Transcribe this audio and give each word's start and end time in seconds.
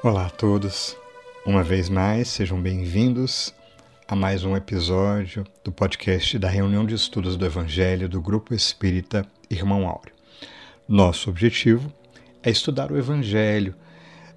Olá 0.00 0.26
a 0.26 0.30
todos, 0.30 0.96
uma 1.44 1.64
vez 1.64 1.88
mais 1.88 2.28
sejam 2.28 2.62
bem-vindos 2.62 3.52
a 4.06 4.14
mais 4.14 4.44
um 4.44 4.56
episódio 4.56 5.44
do 5.64 5.72
podcast 5.72 6.38
da 6.38 6.48
reunião 6.48 6.86
de 6.86 6.94
estudos 6.94 7.36
do 7.36 7.44
Evangelho 7.44 8.08
do 8.08 8.22
Grupo 8.22 8.54
Espírita 8.54 9.26
Irmão 9.50 9.88
Áureo. 9.88 10.14
Nosso 10.88 11.28
objetivo 11.28 11.92
é 12.44 12.48
estudar 12.48 12.92
o 12.92 12.96
Evangelho 12.96 13.74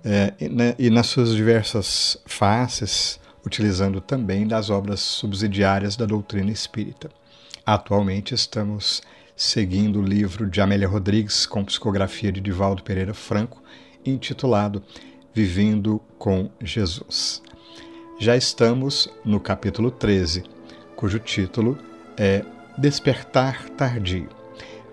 é, 0.03 0.33
e, 0.39 0.49
na, 0.49 0.75
e 0.79 0.89
nas 0.89 1.05
suas 1.05 1.35
diversas 1.35 2.17
faces, 2.25 3.19
utilizando 3.45 4.01
também 4.01 4.47
das 4.47 4.71
obras 4.71 4.99
subsidiárias 4.99 5.95
da 5.95 6.07
doutrina 6.07 6.49
espírita. 6.49 7.11
Atualmente 7.63 8.33
estamos 8.33 9.03
seguindo 9.35 9.99
o 9.99 10.03
livro 10.03 10.49
de 10.49 10.59
Amélia 10.59 10.87
Rodrigues 10.87 11.45
com 11.45 11.63
psicografia 11.63 12.31
de 12.31 12.41
Divaldo 12.41 12.81
Pereira 12.81 13.13
Franco, 13.13 13.61
intitulado 14.03 14.81
Vivendo 15.33 16.01
com 16.17 16.49
Jesus. 16.59 17.41
Já 18.19 18.35
estamos 18.35 19.09
no 19.23 19.39
capítulo 19.39 19.89
13, 19.89 20.43
cujo 20.93 21.19
título 21.19 21.77
é 22.17 22.43
Despertar 22.77 23.69
Tardio. 23.69 24.27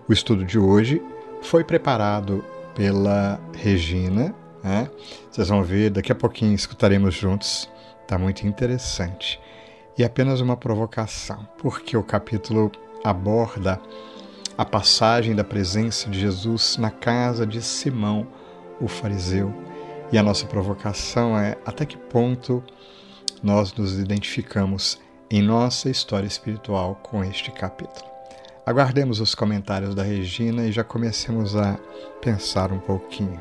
O 0.09 0.13
estudo 0.13 0.45
de 0.45 0.57
hoje 0.57 1.03
foi 1.43 1.65
preparado 1.65 2.45
pela 2.73 3.41
Regina. 3.57 4.33
Né? 4.63 4.89
Vocês 5.29 5.49
vão 5.49 5.65
ver, 5.65 5.91
daqui 5.91 6.13
a 6.13 6.15
pouquinho 6.15 6.55
escutaremos 6.55 7.15
juntos. 7.15 7.69
Está 8.03 8.17
muito 8.17 8.47
interessante. 8.47 9.41
E 9.99 10.05
apenas 10.05 10.41
uma 10.41 10.57
provocação, 10.57 11.49
porque 11.59 11.97
o 11.97 12.05
capítulo 12.05 12.71
aborda 13.03 13.81
a 14.57 14.65
passagem 14.65 15.35
da 15.35 15.43
presença 15.43 16.09
de 16.09 16.21
Jesus 16.21 16.77
na 16.77 16.93
casa 16.93 17.45
de 17.45 17.61
Simão, 17.61 18.25
o 18.81 18.87
fariseu. 18.87 19.53
E 20.11 20.19
a 20.19 20.23
nossa 20.23 20.47
provocação 20.47 21.39
é 21.39 21.57
até 21.65 21.85
que 21.85 21.97
ponto 21.97 22.63
nós 23.43 23.73
nos 23.75 23.99
identificamos 23.99 24.99
em 25.31 25.43
nossa 25.43 25.91
história 25.91 26.27
espiritual 26.27 26.99
com 27.03 27.23
este 27.23 27.51
capítulo. 27.51 28.09
Aguardemos 28.65 29.21
os 29.21 29.35
comentários 29.35 29.95
da 29.95 30.03
Regina 30.03 30.67
e 30.67 30.73
já 30.73 30.85
comecemos 30.85 31.57
a 31.57 31.79
pensar 32.21 32.73
um 32.73 32.79
pouquinho 32.79 33.41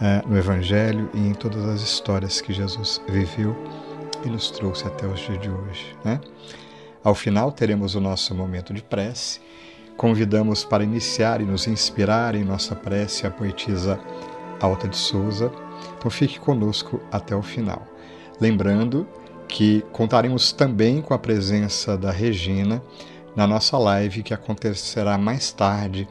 uh, 0.00 0.28
no 0.28 0.36
Evangelho 0.36 1.10
e 1.14 1.18
em 1.18 1.34
todas 1.34 1.64
as 1.64 1.80
histórias 1.80 2.40
que 2.40 2.52
Jesus 2.52 3.00
viveu 3.08 3.56
e 4.24 4.28
nos 4.28 4.50
trouxe 4.50 4.86
até 4.86 5.06
os 5.06 5.20
dias 5.20 5.40
de 5.40 5.50
hoje. 5.50 5.96
Né? 6.04 6.20
Ao 7.02 7.14
final, 7.14 7.50
teremos 7.52 7.94
o 7.94 8.00
nosso 8.00 8.34
momento 8.34 8.72
de 8.72 8.82
prece 8.82 9.40
Convidamos 9.96 10.64
para 10.64 10.82
iniciar 10.82 11.40
e 11.40 11.44
nos 11.44 11.66
inspirar 11.66 12.34
em 12.34 12.44
nossa 12.44 12.74
prece 12.74 13.26
a 13.26 13.30
poetisa 13.30 14.00
Alta 14.60 14.88
de 14.88 14.96
Souza. 14.96 15.52
Então 15.98 16.10
fique 16.10 16.38
conosco 16.38 17.00
até 17.10 17.34
o 17.34 17.42
final. 17.42 17.86
Lembrando 18.40 19.06
que 19.48 19.84
contaremos 19.92 20.52
também 20.52 21.00
com 21.02 21.14
a 21.14 21.18
presença 21.18 21.96
da 21.96 22.10
Regina 22.10 22.82
na 23.36 23.46
nossa 23.46 23.76
live 23.78 24.22
que 24.22 24.34
acontecerá 24.34 25.16
mais 25.18 25.52
tarde 25.52 26.08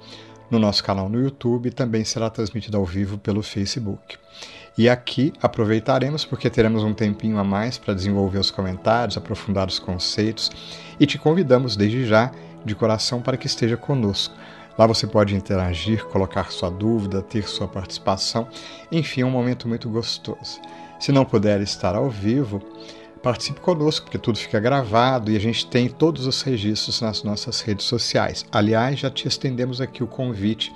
no 0.49 0.59
nosso 0.59 0.83
canal 0.83 1.08
no 1.08 1.19
YouTube 1.19 1.67
e 1.67 1.72
também 1.72 2.03
será 2.03 2.30
transmitida 2.30 2.77
ao 2.77 2.86
vivo 2.86 3.17
pelo 3.17 3.42
Facebook. 3.42 4.17
E 4.77 4.88
aqui 4.88 5.33
aproveitaremos 5.42 6.23
porque 6.23 6.49
teremos 6.49 6.83
um 6.83 6.94
tempinho 6.94 7.38
a 7.38 7.44
mais 7.44 7.77
para 7.77 7.94
desenvolver 7.94 8.39
os 8.39 8.52
comentários, 8.52 9.17
aprofundar 9.17 9.67
os 9.67 9.80
conceitos 9.80 10.49
e 10.99 11.05
te 11.05 11.17
convidamos 11.17 11.75
desde 11.75 12.05
já 12.05 12.31
de 12.64 12.75
coração 12.75 13.22
para 13.22 13.38
que 13.38 13.47
esteja 13.47 13.75
conosco. 13.75 14.36
Lá 14.77 14.87
você 14.87 15.05
pode 15.05 15.36
interagir, 15.36 16.05
colocar 16.05 16.52
sua 16.52 16.70
dúvida, 16.70 17.21
ter 17.21 17.48
sua 17.48 17.67
participação, 17.67 18.48
enfim, 18.92 19.21
é 19.21 19.26
um 19.26 19.32
momento 19.32 19.67
muito 19.67 19.89
gostoso. 19.89 20.59
Se 20.99 21.11
não 21.11 21.26
puder 21.26 21.61
estar 21.61 21.95
ao 21.95 22.09
vivo, 22.09 22.61
participe 23.21 23.60
conosco, 23.60 24.05
porque 24.05 24.17
tudo 24.17 24.37
fica 24.37 24.60
gravado 24.60 25.31
e 25.31 25.36
a 25.36 25.39
gente 25.39 25.67
tem 25.67 25.89
todos 25.89 26.26
os 26.26 26.42
registros 26.42 27.02
nas 27.02 27.23
nossas 27.23 27.61
redes 27.61 27.86
sociais. 27.86 28.45
Aliás, 28.52 28.99
já 28.99 29.10
te 29.10 29.27
estendemos 29.27 29.81
aqui 29.81 30.04
o 30.04 30.08
convite 30.08 30.73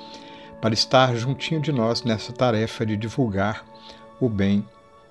para 0.62 0.74
estar 0.74 1.16
juntinho 1.16 1.62
de 1.62 1.72
nós 1.72 2.04
nessa 2.04 2.32
tarefa 2.32 2.86
de 2.86 2.98
divulgar 2.98 3.66
o 4.20 4.30
bem 4.30 4.68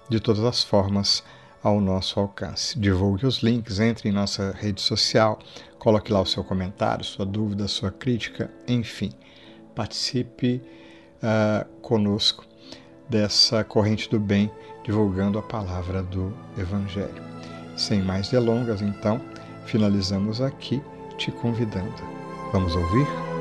de 0.09 0.21
todas 0.21 0.45
as 0.45 0.63
formas 0.63 1.23
ao 1.65 1.81
nosso 1.81 2.21
alcance. 2.21 2.79
Divulgue 2.79 3.25
os 3.25 3.39
links, 3.39 3.81
entre 3.81 4.11
em 4.11 4.13
nossa 4.13 4.53
rede 4.53 4.83
social, 4.83 5.39
coloque 5.79 6.13
lá 6.13 6.21
o 6.21 6.27
seu 6.27 6.45
comentário, 6.45 7.03
sua 7.03 7.25
dúvida, 7.25 7.67
sua 7.67 7.91
crítica, 7.91 8.53
enfim, 8.69 9.11
participe 9.75 10.63
uh, 11.23 11.67
conosco 11.81 12.45
dessa 13.09 13.65
corrente 13.65 14.11
do 14.11 14.21
bem, 14.21 14.51
divulgando 14.85 15.39
a 15.39 15.43
palavra 15.43 16.03
do 16.03 16.37
Evangelho. 16.59 17.25
Sem 17.77 18.03
mais 18.03 18.29
delongas, 18.29 18.83
então, 18.83 19.21
finalizamos 19.65 20.43
aqui 20.43 20.83
te 21.17 21.33
convidando. 21.33 21.95
Vamos 22.53 22.77
ouvir? 22.77 23.34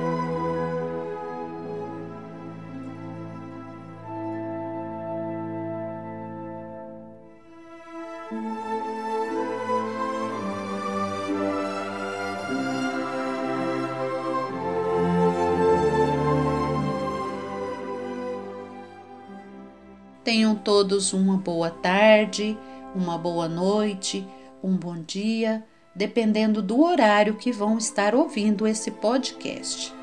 Todos 20.83 21.13
uma 21.13 21.37
boa 21.37 21.69
tarde, 21.69 22.57
uma 22.93 23.17
boa 23.17 23.47
noite, 23.47 24.27
um 24.61 24.75
bom 24.75 24.97
dia, 24.97 25.63
dependendo 25.95 26.61
do 26.61 26.83
horário 26.83 27.35
que 27.35 27.53
vão 27.53 27.77
estar 27.77 28.13
ouvindo 28.13 28.67
esse 28.67 28.91
podcast, 28.91 29.93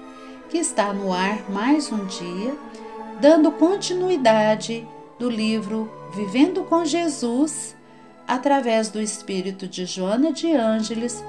que 0.48 0.56
está 0.56 0.90
no 0.90 1.12
ar 1.12 1.50
mais 1.50 1.92
um 1.92 2.06
dia, 2.06 2.56
dando 3.20 3.52
continuidade 3.52 4.88
do 5.18 5.28
livro 5.28 5.92
Vivendo 6.14 6.64
com 6.64 6.82
Jesus, 6.82 7.76
através 8.26 8.88
do 8.88 9.02
espírito 9.02 9.68
de 9.68 9.84
Joana 9.84 10.32
de 10.32 10.50
Ângeles, 10.50 11.22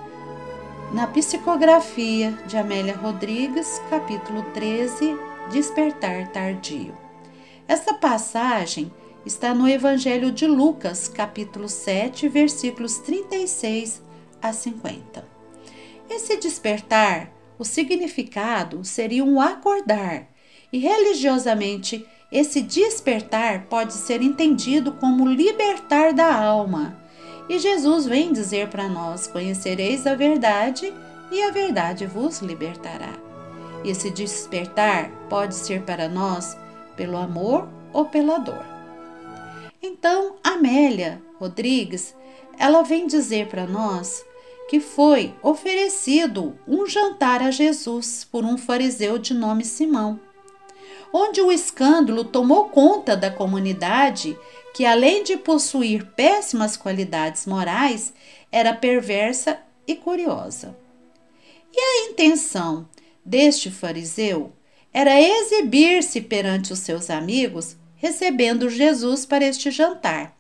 na 0.94 1.07
psicografia 1.07 2.31
de 2.47 2.56
Amélia 2.56 2.95
Rodrigues, 2.95 3.81
capítulo 3.89 4.44
13, 4.53 5.13
Despertar 5.51 6.29
Tardio. 6.29 6.97
Essa 7.68 7.94
passagem 7.94 8.89
está 9.25 9.53
no 9.53 9.67
Evangelho 9.67 10.31
de 10.31 10.47
Lucas, 10.47 11.07
capítulo 11.07 11.69
7, 11.69 12.27
versículos 12.27 12.97
36 12.99 14.01
a 14.41 14.51
50. 14.51 15.23
Esse 16.09 16.37
despertar, 16.37 17.31
o 17.57 17.63
significado 17.63 18.83
seria 18.83 19.23
um 19.23 19.39
acordar, 19.39 20.27
e 20.73 20.79
religiosamente 20.79 22.05
esse 22.31 22.61
despertar 22.61 23.65
pode 23.69 23.93
ser 23.93 24.21
entendido 24.21 24.93
como 24.93 25.27
libertar 25.27 26.13
da 26.13 26.33
alma. 26.33 26.97
E 27.49 27.59
Jesus 27.59 28.05
vem 28.05 28.31
dizer 28.31 28.69
para 28.69 28.88
nós: 28.88 29.27
Conhecereis 29.27 30.07
a 30.07 30.15
verdade, 30.15 30.93
e 31.29 31.43
a 31.43 31.51
verdade 31.51 32.05
vos 32.05 32.39
libertará. 32.39 33.13
Esse 33.83 34.09
despertar 34.09 35.09
pode 35.29 35.55
ser 35.55 35.81
para 35.81 36.07
nós 36.07 36.57
pelo 36.95 37.17
amor 37.17 37.67
ou 37.91 38.05
pela 38.05 38.38
dor. 38.38 38.70
Então, 39.81 40.36
Amélia 40.44 41.22
Rodrigues, 41.40 42.16
ela 42.57 42.83
vem 42.83 43.07
dizer 43.07 43.48
para 43.48 43.66
nós 43.66 44.24
que 44.69 44.80
foi 44.80 45.33
oferecido 45.42 46.57
um 46.68 46.86
jantar 46.86 47.42
a 47.42 47.51
Jesus 47.51 48.24
por 48.24 48.45
um 48.45 48.57
fariseu 48.57 49.18
de 49.18 49.33
nome 49.33 49.66
Simão, 49.66 50.19
onde 51.12 51.42
o 51.42 51.51
escândalo 51.51 52.24
tomou 52.24 52.69
conta 52.69 53.18
da 53.18 53.30
comunidade 53.30 54.38
que, 54.74 54.86
além 54.86 55.24
de 55.24 55.36
possuir 55.36 56.06
péssimas 56.16 56.77
qualidades 56.77 57.45
morais, 57.45 58.13
era 58.51 58.74
perversa 58.74 59.60
e 59.88 59.95
curiosa. 59.95 60.77
E 61.74 61.80
a 61.80 62.12
intenção 62.12 62.88
deste 63.25 63.72
fariseu 63.72 64.54
era 64.94 65.19
exibir-se 65.19 66.22
perante 66.22 66.72
os 66.72 66.80
seus 66.80 67.10
amigos, 67.10 67.75
recebendo 68.01 68.68
Jesus 68.68 69.27
para 69.27 69.45
este 69.45 69.69
jantar. 69.69 70.36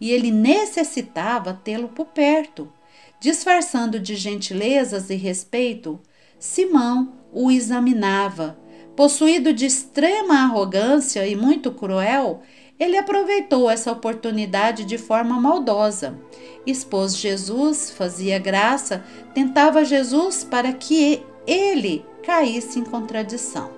E 0.00 0.10
ele 0.10 0.30
necessitava 0.30 1.52
tê-lo 1.52 1.88
por 1.88 2.06
perto. 2.06 2.72
Disfarçando 3.20 4.00
de 4.00 4.16
gentilezas 4.16 5.10
e 5.10 5.14
respeito, 5.14 6.00
Simão 6.38 7.12
o 7.32 7.50
examinava. 7.50 8.58
Possuído 8.96 9.52
de 9.52 9.66
extrema 9.66 10.44
arrogância 10.44 11.26
e 11.26 11.36
muito 11.36 11.70
cruel, 11.70 12.40
ele 12.80 12.96
aproveitou 12.96 13.70
essa 13.70 13.92
oportunidade 13.92 14.84
de 14.86 14.96
forma 14.96 15.38
maldosa. 15.38 16.18
Expôs 16.66 17.14
Jesus, 17.14 17.90
fazia 17.90 18.38
graça, 18.38 19.04
tentava 19.34 19.84
Jesus 19.84 20.44
para 20.44 20.72
que 20.72 21.22
ele 21.46 22.06
caísse 22.22 22.78
em 22.78 22.84
contradição. 22.84 23.70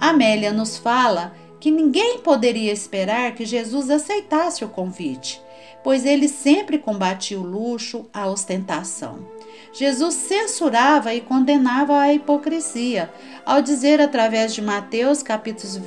Amélia 0.00 0.52
nos 0.52 0.76
fala 0.76 1.34
que 1.60 1.70
ninguém 1.70 2.18
poderia 2.18 2.72
esperar 2.72 3.34
que 3.34 3.44
Jesus 3.44 3.90
aceitasse 3.90 4.64
o 4.64 4.68
convite, 4.68 5.40
pois 5.82 6.04
ele 6.04 6.28
sempre 6.28 6.78
combatia 6.78 7.38
o 7.38 7.46
luxo, 7.46 8.06
a 8.12 8.26
ostentação. 8.26 9.26
Jesus 9.72 10.14
censurava 10.14 11.14
e 11.14 11.20
condenava 11.20 11.98
a 11.98 12.12
hipocrisia, 12.12 13.12
ao 13.44 13.60
dizer 13.60 14.00
através 14.00 14.54
de 14.54 14.62
Mateus 14.62 15.22
capítulos 15.22 15.80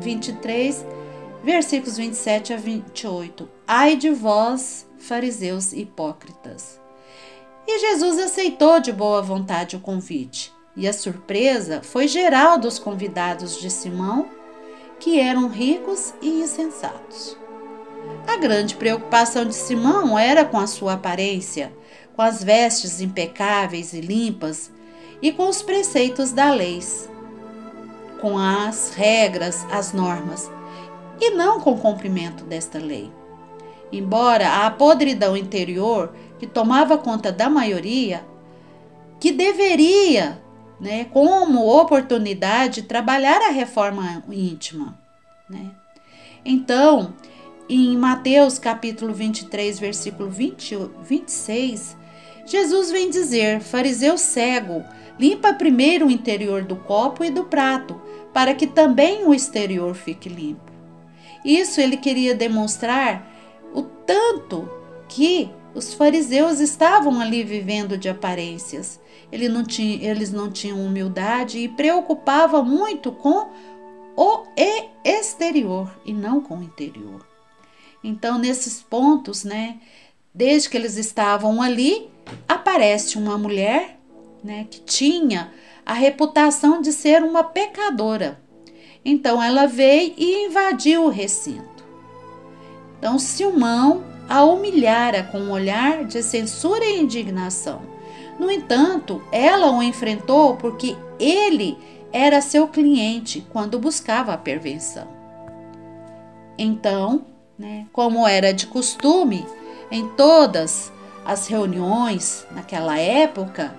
23, 0.00 0.84
versículos 1.42 1.96
27 1.96 2.52
a 2.52 2.56
28: 2.56 3.48
Ai 3.66 3.96
de 3.96 4.10
vós, 4.10 4.86
fariseus 4.98 5.72
hipócritas. 5.72 6.80
E 7.66 7.78
Jesus 7.80 8.18
aceitou 8.18 8.80
de 8.80 8.92
boa 8.92 9.22
vontade 9.22 9.76
o 9.76 9.80
convite, 9.80 10.52
e 10.76 10.86
a 10.86 10.92
surpresa 10.92 11.80
foi 11.82 12.06
geral 12.06 12.58
dos 12.58 12.78
convidados 12.78 13.60
de 13.60 13.70
Simão, 13.70 14.28
que 14.98 15.20
eram 15.20 15.48
ricos 15.48 16.14
e 16.20 16.28
insensatos. 16.28 17.36
A 18.26 18.36
grande 18.36 18.74
preocupação 18.76 19.44
de 19.44 19.54
Simão 19.54 20.18
era 20.18 20.44
com 20.44 20.58
a 20.58 20.66
sua 20.66 20.94
aparência, 20.94 21.72
com 22.14 22.22
as 22.22 22.42
vestes 22.42 23.00
impecáveis 23.00 23.92
e 23.92 24.00
limpas 24.00 24.70
e 25.20 25.32
com 25.32 25.48
os 25.48 25.62
preceitos 25.62 26.32
da 26.32 26.50
lei, 26.50 26.80
com 28.20 28.38
as 28.38 28.92
regras, 28.94 29.64
as 29.70 29.92
normas, 29.92 30.50
e 31.20 31.30
não 31.30 31.60
com 31.60 31.72
o 31.72 31.78
cumprimento 31.78 32.44
desta 32.44 32.78
lei. 32.78 33.10
Embora 33.92 34.66
a 34.66 34.70
podridão 34.70 35.36
interior 35.36 36.12
que 36.38 36.46
tomava 36.46 36.98
conta 36.98 37.30
da 37.30 37.48
maioria, 37.48 38.24
que 39.20 39.32
deveria, 39.32 40.42
né, 40.80 41.04
como 41.06 41.66
oportunidade, 41.66 42.82
trabalhar 42.82 43.40
a 43.42 43.50
reforma 43.50 44.22
íntima. 44.30 44.98
Né? 45.48 45.70
Então, 46.44 47.14
em 47.68 47.96
Mateus 47.96 48.58
capítulo 48.58 49.12
23, 49.12 49.78
versículo 49.78 50.30
20, 50.30 50.76
26, 51.02 51.96
Jesus 52.44 52.90
vem 52.90 53.10
dizer: 53.10 53.60
Fariseu 53.60 54.16
cego, 54.16 54.84
limpa 55.18 55.52
primeiro 55.52 56.06
o 56.06 56.10
interior 56.10 56.62
do 56.62 56.76
copo 56.76 57.24
e 57.24 57.30
do 57.30 57.44
prato, 57.44 58.00
para 58.32 58.54
que 58.54 58.66
também 58.66 59.24
o 59.24 59.34
exterior 59.34 59.94
fique 59.94 60.28
limpo. 60.28 60.72
Isso 61.44 61.80
ele 61.80 61.96
queria 61.96 62.34
demonstrar 62.34 63.26
o 63.74 63.82
tanto 63.82 64.68
que 65.08 65.50
os 65.76 65.92
fariseus 65.92 66.58
estavam 66.58 67.20
ali 67.20 67.44
vivendo 67.44 67.98
de 67.98 68.08
aparências. 68.08 68.98
Ele 69.30 69.46
não 69.46 69.62
tinha, 69.62 70.10
eles 70.10 70.32
não 70.32 70.50
tinham 70.50 70.80
humildade 70.80 71.58
e 71.58 71.68
preocupava 71.68 72.62
muito 72.62 73.12
com 73.12 73.50
o 74.16 74.46
exterior 75.04 75.94
e 76.02 76.14
não 76.14 76.40
com 76.40 76.58
o 76.58 76.62
interior. 76.62 77.26
Então, 78.02 78.38
nesses 78.38 78.82
pontos, 78.82 79.44
né, 79.44 79.78
desde 80.32 80.70
que 80.70 80.78
eles 80.78 80.96
estavam 80.96 81.60
ali, 81.60 82.08
aparece 82.48 83.18
uma 83.18 83.36
mulher, 83.36 84.00
né, 84.42 84.66
que 84.70 84.80
tinha 84.80 85.52
a 85.84 85.92
reputação 85.92 86.80
de 86.80 86.90
ser 86.90 87.22
uma 87.22 87.44
pecadora. 87.44 88.40
Então, 89.04 89.42
ela 89.42 89.66
veio 89.66 90.14
e 90.16 90.46
invadiu 90.46 91.04
o 91.04 91.10
recinto. 91.10 91.84
Então, 92.98 93.18
Silmão 93.18 94.15
a 94.28 94.44
humilhara 94.44 95.22
com 95.24 95.38
um 95.38 95.50
olhar 95.50 96.04
de 96.04 96.22
censura 96.22 96.84
e 96.84 97.00
indignação. 97.00 97.82
No 98.38 98.50
entanto, 98.50 99.22
ela 99.32 99.70
o 99.70 99.82
enfrentou 99.82 100.56
porque 100.56 100.96
ele 101.18 101.78
era 102.12 102.40
seu 102.40 102.68
cliente 102.68 103.46
quando 103.52 103.78
buscava 103.78 104.32
a 104.32 104.38
pervenção. 104.38 105.08
Então, 106.58 107.26
né, 107.58 107.86
como 107.92 108.26
era 108.26 108.52
de 108.52 108.66
costume, 108.66 109.46
em 109.90 110.08
todas 110.10 110.92
as 111.24 111.46
reuniões 111.46 112.46
naquela 112.50 112.98
época, 112.98 113.74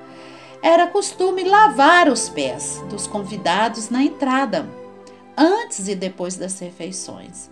era 0.62 0.88
costume 0.88 1.44
lavar 1.44 2.08
os 2.10 2.30
pés 2.30 2.84
dos 2.90 3.06
convidados 3.08 3.90
na 3.90 4.04
entrada, 4.04 4.68
antes 5.36 5.88
e 5.88 5.96
depois 5.96 6.36
das 6.36 6.60
refeições 6.60 7.50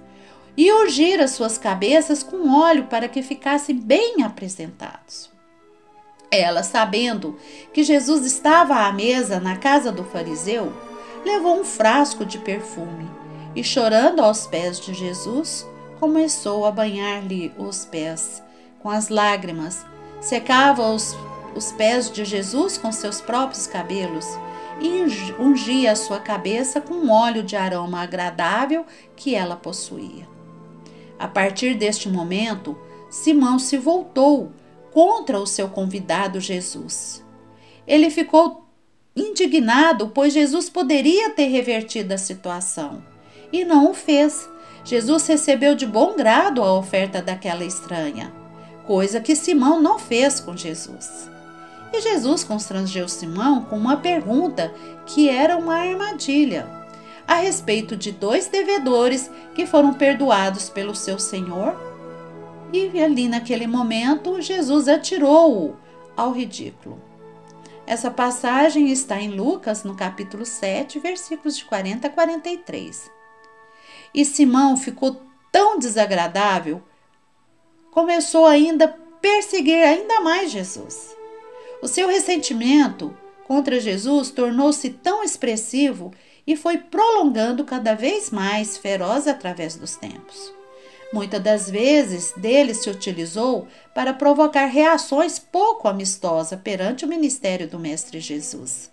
e 0.57 0.71
ungir 0.71 1.19
as 1.19 1.31
suas 1.31 1.57
cabeças 1.57 2.23
com 2.23 2.49
óleo 2.49 2.85
para 2.85 3.07
que 3.07 3.21
ficassem 3.21 3.75
bem 3.75 4.23
apresentados. 4.23 5.29
Ela, 6.31 6.63
sabendo 6.63 7.37
que 7.73 7.83
Jesus 7.83 8.25
estava 8.25 8.75
à 8.75 8.91
mesa 8.91 9.39
na 9.39 9.57
casa 9.57 9.91
do 9.91 10.03
fariseu, 10.03 10.73
levou 11.23 11.59
um 11.59 11.63
frasco 11.63 12.25
de 12.25 12.37
perfume 12.37 13.09
e, 13.55 13.63
chorando 13.63 14.21
aos 14.21 14.45
pés 14.47 14.79
de 14.79 14.93
Jesus, 14.93 15.65
começou 15.99 16.65
a 16.65 16.71
banhar-lhe 16.71 17.53
os 17.57 17.85
pés 17.85 18.43
com 18.79 18.89
as 18.89 19.09
lágrimas, 19.09 19.85
secava 20.19 20.89
os, 20.89 21.15
os 21.55 21.71
pés 21.71 22.11
de 22.11 22.25
Jesus 22.25 22.77
com 22.77 22.91
seus 22.91 23.21
próprios 23.21 23.65
cabelos 23.65 24.25
e 24.79 25.05
ungia 25.39 25.93
a 25.93 25.95
sua 25.95 26.19
cabeça 26.19 26.81
com 26.81 26.93
um 26.93 27.11
óleo 27.11 27.43
de 27.43 27.55
aroma 27.55 28.01
agradável 28.01 28.85
que 29.15 29.33
ela 29.33 29.55
possuía. 29.55 30.34
A 31.17 31.27
partir 31.27 31.75
deste 31.75 32.09
momento, 32.09 32.77
Simão 33.09 33.57
se 33.57 33.77
voltou 33.77 34.51
contra 34.91 35.39
o 35.39 35.45
seu 35.45 35.69
convidado 35.69 36.39
Jesus. 36.39 37.23
Ele 37.87 38.09
ficou 38.09 38.65
indignado, 39.15 40.09
pois 40.09 40.33
Jesus 40.33 40.69
poderia 40.69 41.29
ter 41.29 41.47
revertido 41.47 42.13
a 42.13 42.17
situação 42.17 43.03
e 43.51 43.63
não 43.63 43.91
o 43.91 43.93
fez. 43.93 44.49
Jesus 44.83 45.25
recebeu 45.27 45.75
de 45.75 45.85
bom 45.85 46.15
grado 46.15 46.61
a 46.61 46.77
oferta 46.77 47.21
daquela 47.21 47.63
estranha, 47.63 48.33
coisa 48.85 49.19
que 49.19 49.35
Simão 49.35 49.81
não 49.81 49.97
fez 49.97 50.39
com 50.39 50.55
Jesus. 50.55 51.29
E 51.93 52.01
Jesus 52.01 52.43
constrangeu 52.43 53.07
Simão 53.07 53.63
com 53.63 53.77
uma 53.77 53.97
pergunta 53.97 54.73
que 55.05 55.29
era 55.29 55.57
uma 55.57 55.75
armadilha 55.75 56.84
a 57.27 57.35
respeito 57.35 57.95
de 57.95 58.11
dois 58.11 58.47
devedores 58.47 59.29
que 59.53 59.65
foram 59.65 59.93
perdoados 59.93 60.69
pelo 60.69 60.95
seu 60.95 61.17
Senhor. 61.17 61.75
E 62.71 63.01
ali 63.01 63.27
naquele 63.27 63.67
momento, 63.67 64.41
Jesus 64.41 64.87
atirou-o 64.87 65.75
ao 66.15 66.31
ridículo. 66.31 67.01
Essa 67.87 68.09
passagem 68.09 68.91
está 68.91 69.21
em 69.21 69.29
Lucas, 69.29 69.83
no 69.83 69.95
capítulo 69.95 70.45
7, 70.45 70.99
versículos 70.99 71.55
de 71.57 71.65
40 71.65 72.07
a 72.07 72.09
43. 72.09 73.11
E 74.13 74.25
Simão 74.25 74.75
ficou 74.75 75.21
tão 75.51 75.77
desagradável, 75.77 76.81
começou 77.91 78.45
ainda 78.45 78.85
a 78.85 78.87
perseguir 79.21 79.83
ainda 79.83 80.19
mais 80.21 80.51
Jesus. 80.51 81.15
O 81.81 81.87
seu 81.87 82.07
ressentimento 82.07 83.15
contra 83.45 83.79
Jesus 83.79 84.31
tornou-se 84.31 84.89
tão 84.89 85.23
expressivo 85.23 86.11
e 86.45 86.55
foi 86.55 86.77
prolongando 86.77 87.63
cada 87.63 87.95
vez 87.95 88.29
mais 88.29 88.77
feroz 88.77 89.27
através 89.27 89.75
dos 89.75 89.95
tempos. 89.95 90.53
Muitas 91.13 91.41
das 91.41 91.69
vezes 91.69 92.33
dele 92.35 92.73
se 92.73 92.89
utilizou 92.89 93.67
para 93.93 94.13
provocar 94.13 94.65
reações 94.65 95.39
pouco 95.39 95.87
amistosas 95.87 96.59
perante 96.59 97.05
o 97.05 97.07
ministério 97.07 97.67
do 97.67 97.79
Mestre 97.79 98.19
Jesus. 98.19 98.91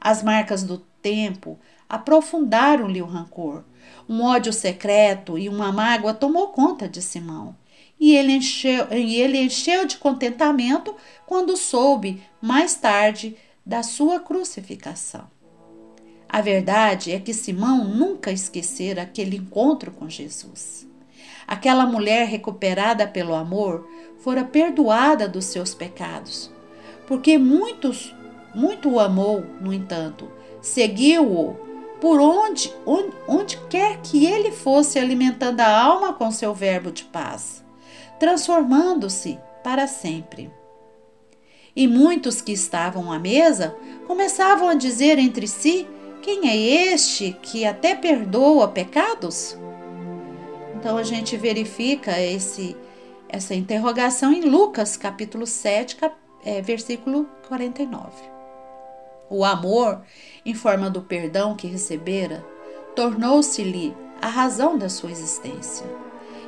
As 0.00 0.22
marcas 0.22 0.62
do 0.62 0.78
tempo 1.00 1.58
aprofundaram-lhe 1.88 3.00
o 3.02 3.06
rancor. 3.06 3.64
Um 4.08 4.22
ódio 4.22 4.52
secreto 4.52 5.38
e 5.38 5.48
uma 5.48 5.72
mágoa 5.72 6.14
tomou 6.14 6.48
conta 6.48 6.88
de 6.88 7.00
Simão. 7.00 7.56
E 7.98 8.16
ele, 8.16 8.32
encheu, 8.32 8.86
e 8.92 9.16
ele 9.20 9.38
encheu 9.38 9.86
de 9.86 9.98
contentamento 9.98 10.94
quando 11.26 11.56
soube, 11.56 12.22
mais 12.40 12.74
tarde, 12.74 13.36
da 13.64 13.82
sua 13.82 14.20
crucificação. 14.20 15.28
A 16.32 16.40
verdade 16.40 17.10
é 17.10 17.18
que 17.18 17.34
Simão 17.34 17.84
nunca 17.84 18.30
esquecera 18.30 19.02
aquele 19.02 19.36
encontro 19.36 19.90
com 19.90 20.08
Jesus. 20.08 20.86
Aquela 21.44 21.84
mulher 21.84 22.28
recuperada 22.28 23.04
pelo 23.04 23.34
amor 23.34 23.84
fora 24.18 24.44
perdoada 24.44 25.26
dos 25.26 25.46
seus 25.46 25.74
pecados, 25.74 26.48
porque 27.08 27.36
muitos, 27.36 28.14
muito 28.54 28.88
o 28.88 29.00
amou, 29.00 29.44
no 29.60 29.72
entanto, 29.72 30.30
seguiu-o 30.62 31.56
por 32.00 32.20
onde, 32.20 32.72
onde, 32.86 33.12
onde 33.26 33.56
quer 33.68 34.00
que 34.00 34.24
ele 34.24 34.52
fosse 34.52 35.00
alimentando 35.00 35.60
a 35.60 35.82
alma 35.82 36.12
com 36.12 36.30
seu 36.30 36.54
verbo 36.54 36.92
de 36.92 37.02
paz, 37.06 37.64
transformando-se 38.20 39.36
para 39.64 39.88
sempre. 39.88 40.48
E 41.74 41.88
muitos 41.88 42.40
que 42.40 42.52
estavam 42.52 43.10
à 43.10 43.18
mesa 43.18 43.76
começavam 44.06 44.68
a 44.68 44.74
dizer 44.74 45.18
entre 45.18 45.48
si 45.48 45.88
quem 46.20 46.48
é 46.48 46.56
este 46.56 47.36
que 47.42 47.64
até 47.64 47.94
perdoa 47.94 48.68
pecados? 48.68 49.56
Então 50.76 50.96
a 50.96 51.02
gente 51.02 51.36
verifica 51.36 52.20
esse, 52.20 52.76
essa 53.28 53.54
interrogação 53.54 54.32
em 54.32 54.42
Lucas, 54.42 54.96
capítulo 54.96 55.46
7, 55.46 55.96
cap, 55.96 56.14
é, 56.44 56.62
versículo 56.62 57.28
49. 57.48 58.10
O 59.28 59.44
amor, 59.44 60.02
em 60.44 60.54
forma 60.54 60.90
do 60.90 61.02
perdão 61.02 61.54
que 61.54 61.66
recebera, 61.66 62.44
tornou-se-lhe 62.96 63.94
a 64.20 64.28
razão 64.28 64.76
da 64.76 64.88
sua 64.88 65.10
existência. 65.10 65.86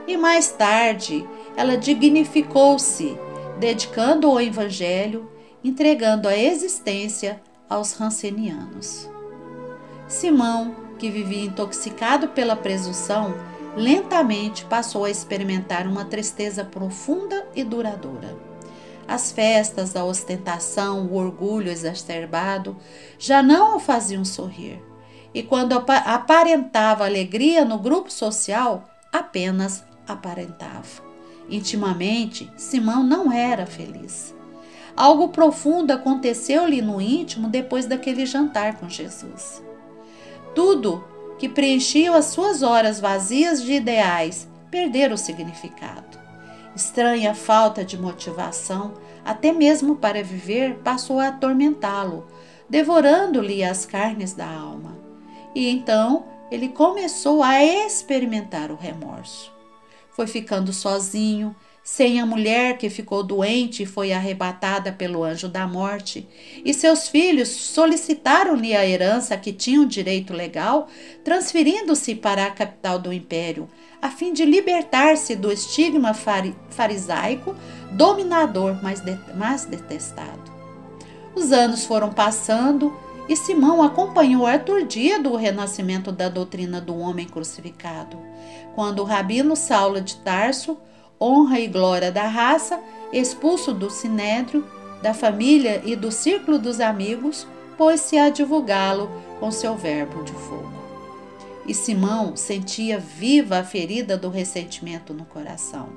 E 0.06 0.16
mais 0.16 0.50
tarde, 0.50 1.26
ela 1.56 1.76
dignificou-se, 1.76 3.16
dedicando 3.58 4.26
ao 4.26 4.40
Evangelho, 4.40 5.30
entregando 5.62 6.26
a 6.26 6.36
existência 6.36 7.40
aos 7.68 7.92
rancenianos. 7.92 9.08
Simão, 10.09 10.75
que 10.99 11.11
vivia 11.11 11.44
intoxicado 11.44 12.28
pela 12.28 12.54
presunção, 12.54 13.35
lentamente 13.76 14.64
passou 14.64 15.04
a 15.04 15.11
experimentar 15.11 15.87
uma 15.87 16.04
tristeza 16.04 16.64
profunda 16.64 17.47
e 17.54 17.64
duradoura. 17.64 18.37
As 19.06 19.32
festas, 19.32 19.97
a 19.97 20.04
ostentação, 20.04 21.06
o 21.06 21.14
orgulho 21.16 21.71
exacerbado 21.71 22.76
já 23.18 23.42
não 23.42 23.76
o 23.76 23.80
faziam 23.80 24.25
sorrir. 24.25 24.82
E 25.35 25.42
quando 25.42 25.73
aparentava 25.73 27.04
alegria 27.04 27.64
no 27.64 27.78
grupo 27.78 28.12
social, 28.12 28.88
apenas 29.12 29.85
aparentava. 30.06 31.02
Intimamente, 31.49 32.50
Simão 32.56 33.02
não 33.02 33.32
era 33.32 33.66
feliz. 33.66 34.35
Algo 34.94 35.28
profundo 35.28 35.90
aconteceu-lhe 35.90 36.82
no 36.82 37.00
íntimo 37.00 37.49
depois 37.49 37.87
daquele 37.87 38.26
jantar 38.26 38.76
com 38.76 38.88
Jesus. 38.88 39.62
Tudo 40.54 41.04
que 41.38 41.49
preenchia 41.49 42.14
as 42.16 42.26
suas 42.26 42.62
horas 42.62 43.00
vazias 43.00 43.62
de 43.62 43.73
ideais 43.73 44.49
perdera 44.71 45.14
o 45.14 45.18
significado. 45.18 46.18
Estranha 46.75 47.35
falta 47.35 47.85
de 47.85 47.99
motivação, 47.99 48.94
até 49.25 49.52
mesmo 49.52 49.97
para 49.97 50.23
viver, 50.23 50.76
passou 50.76 51.21
a 51.21 51.28
atormentá-lo, 51.28 52.26
devorando-lhe 52.68 53.62
as 53.62 53.85
carnes 53.85 54.32
da 54.32 54.49
alma. 54.49 54.97
E 55.54 55.68
então 55.68 56.25
ele 56.50 56.68
começou 56.68 57.42
a 57.42 57.62
experimentar 57.62 58.71
o 58.71 58.76
remorso. 58.76 59.52
Foi 60.11 60.26
ficando 60.26 60.73
sozinho, 60.73 61.56
sem 61.82 62.20
a 62.20 62.26
mulher 62.26 62.78
que 62.78 62.88
ficou 62.88 63.24
doente 63.24 63.82
e 63.82 63.86
foi 63.86 64.12
arrebatada 64.12 64.92
pelo 64.92 65.24
anjo 65.24 65.48
da 65.48 65.66
morte, 65.66 66.28
e 66.64 66.72
seus 66.72 67.08
filhos 67.08 67.48
solicitaram-lhe 67.48 68.76
a 68.76 68.86
herança 68.86 69.36
que 69.36 69.52
tinham 69.52 69.84
direito 69.84 70.32
legal, 70.32 70.88
transferindo-se 71.24 72.14
para 72.14 72.46
a 72.46 72.50
capital 72.50 72.98
do 73.00 73.12
império, 73.12 73.68
a 74.00 74.10
fim 74.10 74.32
de 74.32 74.44
libertar-se 74.44 75.34
do 75.34 75.50
estigma 75.50 76.14
farisaico, 76.14 77.54
dominador, 77.92 78.78
mas, 78.82 79.00
de, 79.00 79.18
mas 79.34 79.64
detestado. 79.64 80.52
Os 81.34 81.50
anos 81.50 81.84
foram 81.84 82.12
passando 82.12 82.94
e 83.28 83.36
Simão 83.36 83.82
acompanhou 83.82 84.46
aturdido 84.46 85.32
o 85.32 85.36
renascimento 85.36 86.12
da 86.12 86.28
doutrina 86.28 86.80
do 86.80 86.96
homem 86.96 87.26
crucificado, 87.26 88.18
quando 88.74 89.00
o 89.00 89.04
rabino 89.04 89.56
Saulo 89.56 90.00
de 90.00 90.16
Tarso 90.16 90.76
honra 91.22 91.60
e 91.60 91.68
glória 91.68 92.10
da 92.10 92.26
raça, 92.26 92.80
expulso 93.12 93.72
do 93.72 93.88
sinédrio, 93.88 94.66
da 95.00 95.14
família 95.14 95.80
e 95.84 95.94
do 95.94 96.10
círculo 96.10 96.58
dos 96.58 96.80
amigos, 96.80 97.46
pôs-se 97.78 98.18
a 98.18 98.28
divulgá-lo 98.28 99.08
com 99.38 99.50
seu 99.52 99.76
verbo 99.76 100.24
de 100.24 100.32
fogo. 100.32 100.72
E 101.64 101.72
Simão 101.72 102.34
sentia 102.34 102.98
viva 102.98 103.58
a 103.58 103.64
ferida 103.64 104.16
do 104.16 104.28
ressentimento 104.28 105.14
no 105.14 105.24
coração. 105.24 105.90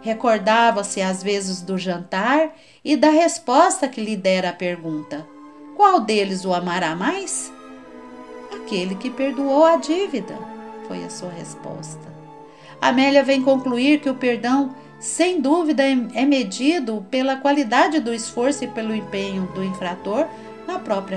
Recordava-se 0.00 1.02
às 1.02 1.22
vezes 1.22 1.60
do 1.60 1.76
jantar 1.76 2.54
e 2.82 2.96
da 2.96 3.10
resposta 3.10 3.88
que 3.88 4.00
lhe 4.00 4.16
dera 4.16 4.48
a 4.48 4.54
pergunta: 4.54 5.26
Qual 5.76 6.00
deles 6.00 6.44
o 6.44 6.54
amará 6.54 6.96
mais? 6.96 7.52
Aquele 8.52 8.94
que 8.94 9.10
perdoou 9.10 9.64
a 9.64 9.76
dívida, 9.76 10.36
foi 10.88 11.04
a 11.04 11.10
sua 11.10 11.30
resposta. 11.30 12.11
Amélia 12.82 13.22
vem 13.22 13.40
concluir 13.40 14.00
que 14.00 14.10
o 14.10 14.14
perdão, 14.16 14.74
sem 14.98 15.40
dúvida, 15.40 15.84
é 15.84 16.24
medido 16.24 17.06
pela 17.08 17.36
qualidade 17.36 18.00
do 18.00 18.12
esforço 18.12 18.64
e 18.64 18.66
pelo 18.66 18.92
empenho 18.92 19.46
do 19.54 19.62
infrator 19.62 20.26
na 20.66 20.80
própria 20.80 21.16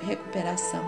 recuperação. 0.00 0.80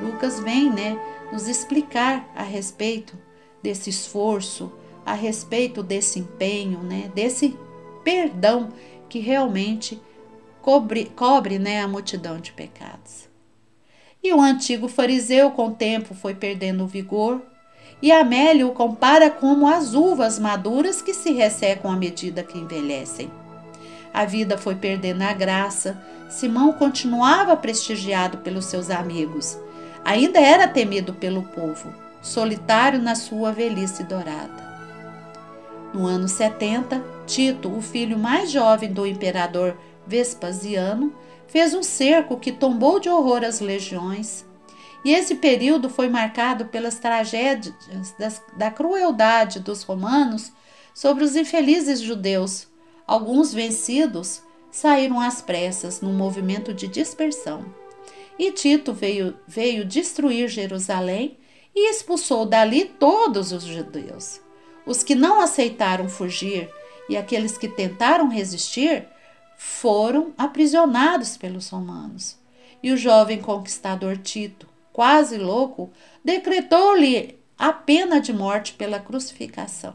Lucas 0.00 0.40
vem, 0.40 0.70
né, 0.70 0.98
nos 1.30 1.48
explicar 1.48 2.26
a 2.34 2.42
respeito 2.42 3.14
desse 3.62 3.90
esforço, 3.90 4.72
a 5.04 5.12
respeito 5.12 5.82
desse 5.82 6.18
empenho, 6.18 6.78
né, 6.78 7.10
desse 7.14 7.54
perdão 8.02 8.70
que 9.06 9.18
realmente 9.18 10.00
cobre, 10.62 11.12
cobre 11.14 11.58
né, 11.58 11.82
a 11.82 11.88
multidão 11.88 12.40
de 12.40 12.52
pecados. 12.52 13.28
E 14.24 14.32
o 14.32 14.40
antigo 14.40 14.88
fariseu, 14.88 15.50
com 15.50 15.68
o 15.68 15.74
tempo, 15.74 16.14
foi 16.14 16.34
perdendo 16.34 16.84
o 16.84 16.88
vigor, 16.88 17.42
e 18.00 18.12
Amélia 18.12 18.66
o 18.66 18.72
compara 18.72 19.30
como 19.30 19.66
as 19.66 19.94
uvas 19.94 20.38
maduras 20.38 21.00
que 21.00 21.14
se 21.14 21.32
ressecam 21.32 21.90
à 21.90 21.96
medida 21.96 22.42
que 22.42 22.58
envelhecem. 22.58 23.30
A 24.12 24.24
vida 24.24 24.56
foi 24.56 24.74
perdendo 24.74 25.22
a 25.22 25.32
graça, 25.32 26.02
Simão 26.28 26.72
continuava 26.72 27.56
prestigiado 27.56 28.38
pelos 28.38 28.66
seus 28.66 28.90
amigos, 28.90 29.58
ainda 30.04 30.38
era 30.40 30.66
temido 30.66 31.12
pelo 31.12 31.42
povo, 31.42 31.92
solitário 32.22 33.00
na 33.00 33.14
sua 33.14 33.52
velhice 33.52 34.04
dourada. 34.04 34.64
No 35.92 36.06
ano 36.06 36.28
70, 36.28 37.02
Tito, 37.26 37.70
o 37.70 37.80
filho 37.80 38.18
mais 38.18 38.50
jovem 38.50 38.92
do 38.92 39.06
imperador 39.06 39.76
Vespasiano, 40.06 41.12
fez 41.46 41.74
um 41.74 41.82
cerco 41.82 42.38
que 42.38 42.52
tombou 42.52 43.00
de 43.00 43.08
horror 43.08 43.44
as 43.44 43.60
legiões 43.60 44.45
e 45.04 45.12
esse 45.12 45.36
período 45.36 45.88
foi 45.88 46.08
marcado 46.08 46.66
pelas 46.66 46.98
tragédias 46.98 48.14
das, 48.18 48.42
da 48.56 48.70
crueldade 48.70 49.60
dos 49.60 49.82
romanos 49.82 50.52
sobre 50.94 51.22
os 51.22 51.36
infelizes 51.36 52.00
judeus. 52.00 52.66
Alguns 53.06 53.52
vencidos 53.52 54.42
saíram 54.70 55.20
às 55.20 55.40
pressas 55.40 56.00
num 56.00 56.12
movimento 56.12 56.74
de 56.74 56.88
dispersão. 56.88 57.64
E 58.38 58.50
Tito 58.52 58.92
veio, 58.92 59.36
veio 59.46 59.84
destruir 59.84 60.48
Jerusalém 60.48 61.38
e 61.74 61.90
expulsou 61.90 62.44
dali 62.44 62.84
todos 62.84 63.52
os 63.52 63.62
judeus. 63.62 64.40
Os 64.84 65.02
que 65.02 65.14
não 65.14 65.40
aceitaram 65.40 66.08
fugir 66.08 66.70
e 67.08 67.16
aqueles 67.16 67.56
que 67.56 67.68
tentaram 67.68 68.28
resistir 68.28 69.06
foram 69.56 70.32
aprisionados 70.36 71.36
pelos 71.36 71.68
romanos. 71.68 72.36
E 72.82 72.92
o 72.92 72.96
jovem 72.96 73.40
conquistador 73.40 74.16
Tito, 74.18 74.68
quase 74.96 75.36
louco, 75.36 75.90
decretou-lhe 76.24 77.38
a 77.58 77.70
pena 77.70 78.18
de 78.18 78.32
morte 78.32 78.72
pela 78.72 78.98
crucificação. 78.98 79.92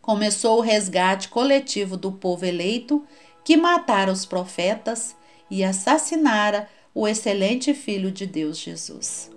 Começou 0.00 0.56
o 0.56 0.62
resgate 0.62 1.28
coletivo 1.28 1.94
do 1.94 2.10
povo 2.10 2.46
eleito 2.46 3.04
que 3.44 3.58
matara 3.58 4.10
os 4.10 4.24
profetas 4.24 5.14
e 5.50 5.62
assassinara 5.62 6.66
o 6.94 7.06
excelente 7.06 7.74
Filho 7.74 8.10
de 8.10 8.24
Deus 8.26 8.56
Jesus. 8.56 9.30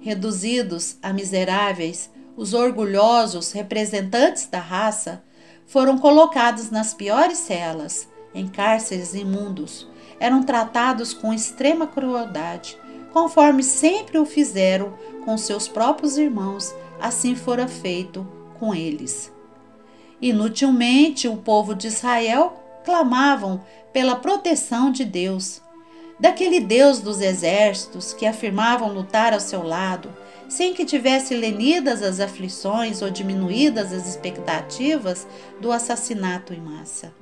Reduzidos 0.00 0.98
a 1.02 1.10
miseráveis, 1.10 2.10
os 2.36 2.52
orgulhosos 2.52 3.52
representantes 3.52 4.48
da 4.48 4.60
raça 4.60 5.24
foram 5.64 5.96
colocados 5.96 6.70
nas 6.70 6.92
piores 6.92 7.38
celas, 7.38 8.06
em 8.34 8.46
cárceres 8.46 9.14
imundos, 9.14 9.88
eram 10.20 10.42
tratados 10.42 11.14
com 11.14 11.32
extrema 11.32 11.86
crueldade, 11.86 12.76
conforme 13.12 13.62
sempre 13.62 14.18
o 14.18 14.26
fizeram 14.26 14.94
com 15.24 15.36
seus 15.36 15.68
próprios 15.68 16.18
irmãos, 16.18 16.74
assim 17.00 17.34
fora 17.34 17.68
feito 17.68 18.26
com 18.58 18.74
eles. 18.74 19.32
Inutilmente 20.20 21.28
o 21.28 21.36
povo 21.36 21.74
de 21.74 21.88
Israel 21.88 22.54
clamavam 22.84 23.62
pela 23.92 24.16
proteção 24.16 24.90
de 24.90 25.04
Deus, 25.04 25.60
daquele 26.18 26.60
Deus 26.60 27.00
dos 27.00 27.20
exércitos 27.20 28.14
que 28.14 28.24
afirmavam 28.24 28.92
lutar 28.92 29.32
ao 29.32 29.40
seu 29.40 29.62
lado, 29.62 30.08
sem 30.48 30.74
que 30.74 30.84
tivesse 30.84 31.34
lenidas 31.34 32.02
as 32.02 32.20
aflições 32.20 33.02
ou 33.02 33.10
diminuídas 33.10 33.92
as 33.92 34.06
expectativas 34.06 35.26
do 35.60 35.72
assassinato 35.72 36.52
em 36.52 36.60
massa. 36.60 37.12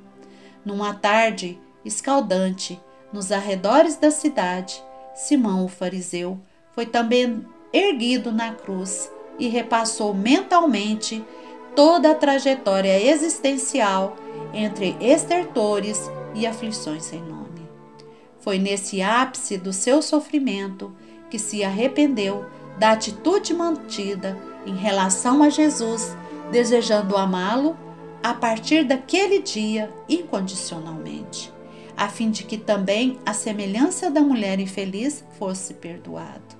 Numa 0.65 0.95
tarde 0.95 1.59
escaldante, 1.85 2.79
nos 3.13 3.33
arredores 3.33 3.97
da 3.97 4.11
cidade, 4.11 4.83
Simão 5.21 5.67
o 5.67 5.69
fariseu 5.69 6.41
foi 6.75 6.87
também 6.87 7.45
erguido 7.71 8.33
na 8.33 8.55
cruz 8.55 9.13
e 9.39 9.49
repassou 9.49 10.15
mentalmente 10.15 11.23
toda 11.77 12.11
a 12.11 12.15
trajetória 12.15 12.99
existencial 12.99 14.17
entre 14.55 14.97
estertores 14.99 16.11
e 16.35 16.47
aflições 16.47 17.05
sem 17.05 17.21
nome. 17.21 17.69
Foi 18.39 18.59
nesse 18.59 19.03
ápice 19.03 19.59
do 19.59 19.75
seu 19.75 20.01
sofrimento 20.01 20.91
que 21.29 21.39
se 21.39 21.63
arrependeu 21.63 22.47
da 22.79 22.93
atitude 22.93 23.53
mantida 23.53 24.39
em 24.65 24.75
relação 24.75 25.43
a 25.43 25.51
Jesus, 25.51 26.17
desejando 26.51 27.15
amá-lo 27.15 27.77
a 28.23 28.33
partir 28.33 28.85
daquele 28.85 29.43
dia 29.43 29.91
incondicionalmente 30.09 31.60
a 32.01 32.09
fim 32.09 32.31
de 32.31 32.45
que 32.45 32.57
também 32.57 33.19
a 33.27 33.35
semelhança 33.35 34.11
da 34.11 34.23
mulher 34.23 34.59
infeliz 34.59 35.23
fosse 35.39 35.75
perdoado. 35.75 36.57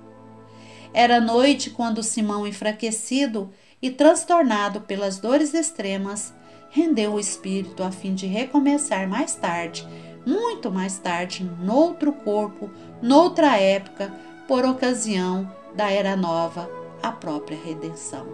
Era 0.93 1.19
noite 1.19 1.71
quando 1.71 2.03
Simão, 2.03 2.45
enfraquecido 2.45 3.49
e 3.81 3.89
transtornado 3.89 4.81
pelas 4.81 5.17
dores 5.17 5.55
extremas, 5.55 6.31
rendeu 6.69 7.13
o 7.13 7.19
espírito 7.19 7.81
a 7.81 7.89
fim 7.89 8.13
de 8.13 8.27
recomeçar 8.27 9.09
mais 9.09 9.33
tarde, 9.33 9.87
muito 10.27 10.69
mais 10.69 10.99
tarde, 10.99 11.43
noutro 11.59 12.13
corpo, 12.13 12.69
noutra 13.01 13.57
época, 13.57 14.13
por 14.47 14.63
ocasião 14.63 15.51
da 15.75 15.89
Era 15.89 16.15
Nova, 16.15 16.69
a 17.01 17.11
própria 17.11 17.57
redenção. 17.57 18.27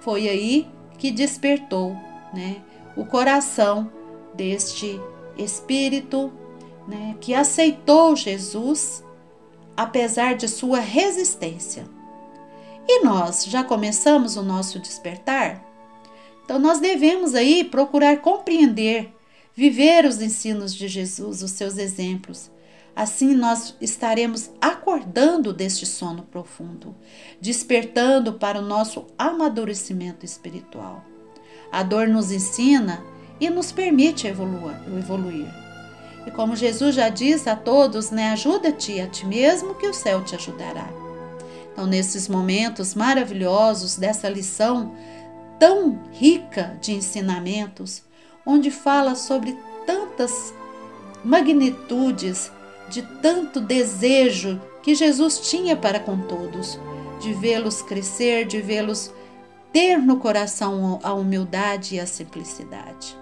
Foi 0.00 0.30
aí 0.30 0.66
que 0.96 1.10
despertou 1.10 1.94
né, 2.32 2.62
o 2.96 3.04
coração 3.04 3.92
deste 4.34 4.98
espírito 5.36 6.32
né, 6.86 7.16
que 7.20 7.34
aceitou 7.34 8.16
Jesus 8.16 9.04
apesar 9.76 10.34
de 10.34 10.48
sua 10.48 10.80
resistência. 10.80 11.84
E 12.86 13.04
nós 13.04 13.44
já 13.44 13.62
começamos 13.62 14.36
o 14.36 14.42
nosso 14.42 14.78
despertar? 14.78 15.64
Então 16.44 16.58
nós 16.58 16.80
devemos 16.80 17.34
aí 17.34 17.62
procurar 17.62 18.18
compreender, 18.18 19.14
viver 19.54 20.04
os 20.04 20.20
ensinos 20.20 20.74
de 20.74 20.88
Jesus, 20.88 21.42
os 21.42 21.52
seus 21.52 21.78
exemplos. 21.78 22.50
Assim 22.94 23.34
nós 23.34 23.76
estaremos 23.80 24.50
acordando 24.60 25.52
deste 25.52 25.86
sono 25.86 26.24
profundo, 26.24 26.94
despertando 27.40 28.32
para 28.34 28.58
o 28.58 28.62
nosso 28.62 29.06
amadurecimento 29.16 30.26
espiritual. 30.26 31.04
A 31.70 31.84
dor 31.84 32.08
nos 32.08 32.32
ensina 32.32 33.02
e 33.40 33.48
nos 33.48 33.72
permite 33.72 34.26
evoluir. 34.26 35.46
E 36.26 36.30
como 36.30 36.54
Jesus 36.54 36.94
já 36.94 37.08
diz 37.08 37.46
a 37.46 37.56
todos, 37.56 38.10
né, 38.10 38.32
ajuda-te 38.32 39.00
a 39.00 39.06
ti 39.06 39.26
mesmo 39.26 39.74
que 39.74 39.86
o 39.86 39.94
céu 39.94 40.22
te 40.22 40.34
ajudará. 40.34 40.88
Então, 41.72 41.86
nesses 41.86 42.28
momentos 42.28 42.94
maravilhosos 42.94 43.96
dessa 43.96 44.28
lição 44.28 44.94
tão 45.58 45.98
rica 46.12 46.76
de 46.80 46.92
ensinamentos, 46.92 48.02
onde 48.44 48.70
fala 48.70 49.14
sobre 49.14 49.56
tantas 49.86 50.52
magnitudes, 51.24 52.52
de 52.88 53.02
tanto 53.22 53.60
desejo 53.60 54.60
que 54.82 54.94
Jesus 54.94 55.38
tinha 55.48 55.76
para 55.76 56.00
com 56.00 56.18
todos, 56.18 56.78
de 57.20 57.32
vê-los 57.32 57.82
crescer, 57.82 58.46
de 58.46 58.60
vê-los 58.60 59.12
ter 59.72 59.98
no 59.98 60.16
coração 60.16 60.98
a 61.02 61.12
humildade 61.12 61.94
e 61.94 62.00
a 62.00 62.06
simplicidade. 62.06 63.16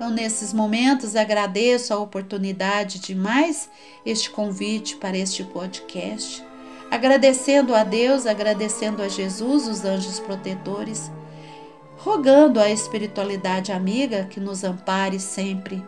Então, 0.00 0.08
nesses 0.08 0.54
momentos, 0.54 1.14
agradeço 1.14 1.92
a 1.92 1.98
oportunidade 1.98 3.00
de 3.00 3.14
mais 3.14 3.68
este 4.02 4.30
convite 4.30 4.96
para 4.96 5.14
este 5.14 5.44
podcast, 5.44 6.42
agradecendo 6.90 7.74
a 7.74 7.84
Deus, 7.84 8.24
agradecendo 8.24 9.02
a 9.02 9.08
Jesus, 9.08 9.68
os 9.68 9.84
anjos 9.84 10.18
protetores, 10.18 11.12
rogando 11.98 12.58
a 12.58 12.70
espiritualidade 12.70 13.72
amiga 13.72 14.24
que 14.24 14.40
nos 14.40 14.64
ampare 14.64 15.20
sempre, 15.20 15.84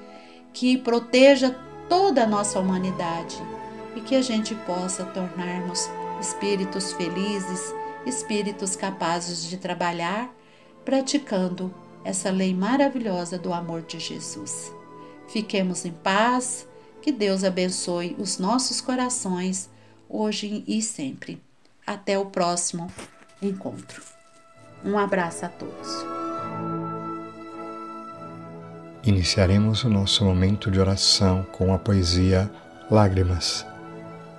que 0.53 0.77
proteja 0.77 1.59
toda 1.89 2.25
a 2.25 2.27
nossa 2.27 2.61
humanidade 2.61 3.43
e 3.97 4.03
que 4.03 4.15
a 4.15 4.21
gente 4.21 4.55
possa 4.67 5.07
tornarmos 5.07 5.89
espíritos 6.21 6.93
felizes, 6.93 7.75
espíritos 8.05 8.77
capazes 8.77 9.49
de 9.49 9.57
trabalhar, 9.57 10.31
praticando 10.85 11.75
essa 12.05 12.31
lei 12.31 12.55
maravilhosa 12.55 13.39
do 13.39 13.53
amor 13.53 13.83
de 13.83 13.99
Jesus. 13.99 14.73
Fiquemos 15.29 15.85
em 15.85 15.93
paz, 15.93 16.69
que 17.01 17.13
Deus 17.13 17.45
abençoe 17.45 18.17
os 18.19 18.39
nossos 18.39 18.81
corações, 18.81 19.71
hoje 20.09 20.65
e 20.67 20.83
sempre. 20.83 21.43
Até 21.87 22.19
o 22.19 22.27
próximo 22.27 22.91
encontro. 23.41 24.03
Um 24.85 24.99
abraço 24.99 25.45
a 25.45 25.49
todos. 25.49 26.05
Iniciaremos 29.05 29.83
o 29.83 29.89
nosso 29.89 30.25
momento 30.25 30.71
de 30.71 30.79
oração 30.79 31.45
com 31.51 31.75
a 31.75 31.79
poesia 31.79 32.51
Lágrimas, 32.89 33.67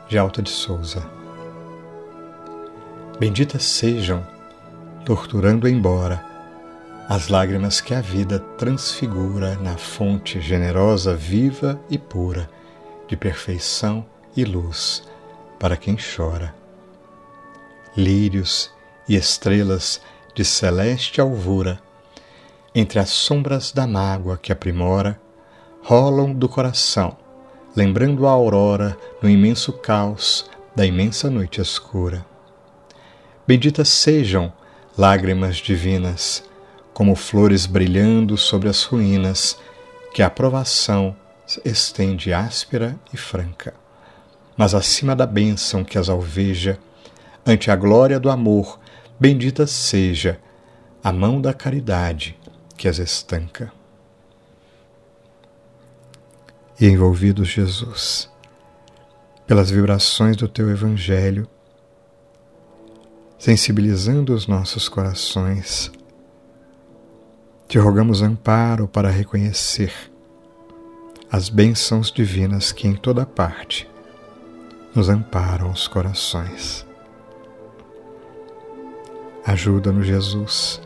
de 0.08 0.18
Alta 0.18 0.42
de 0.42 0.50
Souza. 0.50 1.06
Benditas 3.20 3.64
sejam, 3.64 4.26
torturando 5.06 5.68
embora 5.68 6.33
as 7.08 7.28
lágrimas 7.28 7.82
que 7.82 7.94
a 7.94 8.02
vida 8.02 8.40
transfigura 8.58 9.56
na 9.56 9.78
fonte 9.78 10.40
generosa, 10.40 11.16
viva 11.16 11.80
e 11.90 11.98
pura 11.98 12.50
de 13.08 13.18
perfeição 13.18 14.06
e 14.36 14.46
luz 14.46 15.04
para 15.60 15.76
quem 15.76 15.98
chora. 15.98 16.56
Lírios 17.96 18.72
e 19.08 19.16
estrelas 19.16 20.02
de 20.34 20.44
celeste 20.46 21.20
alvura, 21.20 21.80
entre 22.74 23.00
as 23.00 23.10
sombras 23.10 23.72
da 23.72 23.86
mágoa 23.86 24.38
que 24.38 24.52
aprimora, 24.52 25.20
rolam 25.84 26.34
do 26.34 26.48
coração, 26.48 27.18
lembrando 27.76 28.26
a 28.26 28.32
aurora 28.32 28.98
no 29.22 29.30
imenso 29.30 29.74
caos 29.74 30.50
da 30.76 30.86
imensa 30.86 31.30
noite 31.30 31.62
escura. 31.62 32.26
Benditas 33.46 33.90
sejam 33.90 34.52
lágrimas 34.98 35.58
divinas, 35.58 36.44
como 36.94 37.16
flores 37.16 37.66
brilhando 37.66 38.38
sobre 38.38 38.70
as 38.70 38.84
ruínas, 38.84 39.58
que 40.14 40.22
a 40.22 40.30
provação 40.30 41.16
estende 41.66 42.32
áspera 42.32 42.98
e 43.12 43.18
franca. 43.18 43.74
Mas 44.56 44.74
acima 44.76 45.16
da 45.16 45.26
bênção 45.26 45.84
que 45.84 45.98
as 45.98 46.10
alveja, 46.10 46.78
ante 47.46 47.72
a 47.72 47.76
glória 47.76 48.20
do 48.20 48.30
amor, 48.30 48.80
bendita 49.20 49.66
seja 49.66 50.40
a 51.04 51.12
mão 51.12 51.42
da 51.42 51.54
caridade 51.54 52.38
que 52.78 52.88
as 52.88 53.00
estanca. 53.00 53.74
E 56.80 56.86
envolvidos, 56.86 57.48
Jesus, 57.48 58.30
pelas 59.48 59.70
vibrações 59.70 60.38
do 60.38 60.48
teu 60.48 60.70
Evangelho, 60.70 61.48
sensibilizando 63.38 64.34
os 64.34 64.48
nossos 64.48 64.88
corações, 64.88 65.92
te 67.74 67.80
rogamos 67.80 68.22
amparo 68.22 68.88
para 68.88 69.10
reconhecer 69.10 69.92
as 71.32 71.50
bênçãos 71.50 72.12
divinas 72.12 72.72
que 72.72 72.88
em 72.88 72.94
toda 72.94 73.26
parte 73.26 73.90
nos 74.94 75.10
amparam 75.10 75.72
os 75.72 75.88
corações. 75.88 76.86
Ajuda-nos, 79.44 80.06
Jesus, 80.06 80.80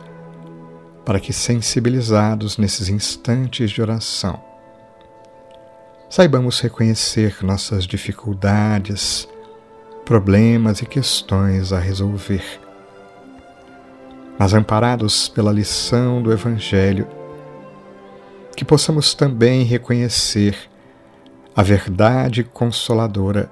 para 1.04 1.20
que, 1.20 1.30
sensibilizados 1.30 2.56
nesses 2.56 2.88
instantes 2.88 3.70
de 3.70 3.82
oração, 3.82 4.42
saibamos 6.08 6.58
reconhecer 6.58 7.44
nossas 7.44 7.84
dificuldades, 7.86 9.28
problemas 10.06 10.80
e 10.80 10.86
questões 10.86 11.70
a 11.70 11.78
resolver 11.78 12.66
mas 14.38 14.54
amparados 14.54 15.28
pela 15.28 15.52
lição 15.52 16.22
do 16.22 16.32
Evangelho, 16.32 17.08
que 18.56 18.64
possamos 18.64 19.12
também 19.12 19.64
reconhecer 19.64 20.56
a 21.56 21.62
verdade 21.62 22.44
consoladora 22.44 23.50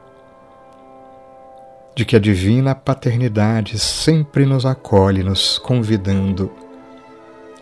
de 1.94 2.04
que 2.04 2.14
a 2.14 2.20
divina 2.20 2.74
paternidade 2.74 3.78
sempre 3.78 4.44
nos 4.46 4.64
acolhe, 4.64 5.24
nos 5.24 5.58
convidando 5.58 6.52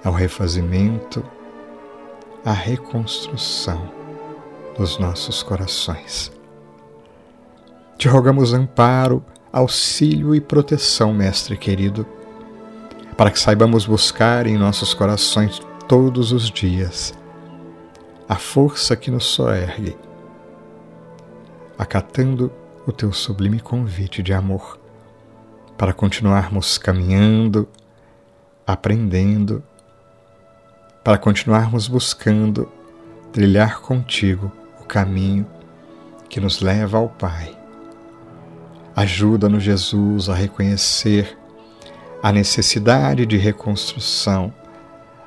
ao 0.02 0.12
refazimento, 0.12 1.24
à 2.44 2.52
reconstrução 2.52 3.90
dos 4.76 4.98
nossos 4.98 5.42
corações. 5.42 6.30
Te 7.96 8.08
rogamos 8.08 8.52
amparo, 8.52 9.24
auxílio 9.52 10.34
e 10.34 10.40
proteção, 10.40 11.14
Mestre 11.14 11.56
querido 11.56 12.04
para 13.16 13.30
que 13.30 13.38
saibamos 13.38 13.86
buscar 13.86 14.46
em 14.46 14.56
nossos 14.56 14.92
corações 14.92 15.60
todos 15.86 16.32
os 16.32 16.50
dias 16.50 17.14
a 18.28 18.36
força 18.36 18.96
que 18.96 19.10
nos 19.10 19.26
soergue, 19.26 19.96
acatando 21.78 22.50
o 22.86 22.92
teu 22.92 23.12
sublime 23.12 23.60
convite 23.60 24.22
de 24.22 24.32
amor, 24.32 24.78
para 25.76 25.92
continuarmos 25.92 26.78
caminhando, 26.78 27.68
aprendendo, 28.66 29.62
para 31.02 31.18
continuarmos 31.18 31.86
buscando 31.86 32.70
trilhar 33.30 33.80
contigo 33.80 34.50
o 34.80 34.84
caminho 34.84 35.46
que 36.28 36.40
nos 36.40 36.60
leva 36.60 36.98
ao 36.98 37.10
Pai. 37.10 37.54
Ajuda-nos, 38.96 39.62
Jesus, 39.62 40.28
a 40.30 40.34
reconhecer 40.34 41.36
a 42.24 42.32
necessidade 42.32 43.26
de 43.26 43.36
reconstrução, 43.36 44.50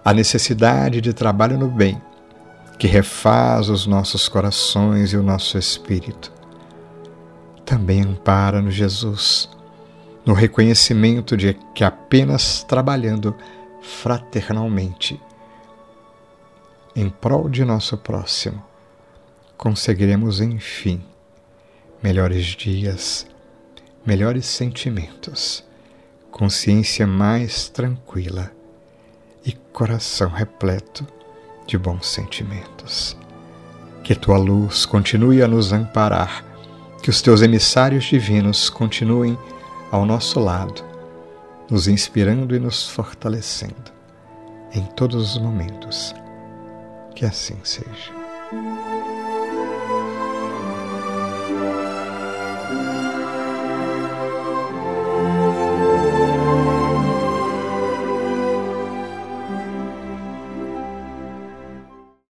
a 0.04 0.12
necessidade 0.12 1.00
de 1.00 1.14
trabalho 1.14 1.56
no 1.56 1.68
bem, 1.68 2.02
que 2.80 2.88
refaz 2.88 3.70
os 3.70 3.86
nossos 3.86 4.28
corações 4.28 5.14
e 5.14 5.16
o 5.16 5.22
nosso 5.22 5.60
espírito. 5.60 6.34
Também 7.64 8.02
ampara-nos, 8.02 8.74
Jesus, 8.74 9.48
no 10.26 10.34
reconhecimento 10.34 11.38
de 11.38 11.54
que 11.76 11.84
apenas 11.84 12.64
trabalhando 12.64 13.36
fraternalmente 13.80 15.22
em 16.96 17.12
prol 17.12 17.48
de 17.48 17.64
nosso 17.64 17.96
próximo, 17.96 18.66
conseguiremos, 19.56 20.42
enfim, 20.42 21.06
melhores 22.02 22.44
dias, 22.44 23.28
melhores 24.04 24.48
sentimentos, 24.48 25.67
consciência 26.38 27.08
mais 27.08 27.68
tranquila 27.68 28.52
e 29.44 29.54
coração 29.74 30.30
repleto 30.30 31.06
de 31.66 31.78
bons 31.78 32.08
sentimentos. 32.08 33.18
Que 34.04 34.14
tua 34.14 34.38
luz 34.38 34.86
continue 34.86 35.42
a 35.42 35.48
nos 35.48 35.74
amparar, 35.74 36.46
que 37.02 37.10
os 37.10 37.22
teus 37.22 37.42
emissários 37.42 38.06
divinos 38.06 38.70
continuem 38.70 39.38
ao 39.92 40.06
nosso 40.06 40.40
lado, 40.40 40.86
nos 41.70 41.88
inspirando 41.88 42.56
e 42.56 42.60
nos 42.60 42.88
fortalecendo 42.88 43.92
em 44.74 44.84
todos 44.96 45.36
os 45.36 45.42
momentos. 45.42 46.14
Que 47.16 47.26
assim 47.26 47.58
seja. 47.64 48.17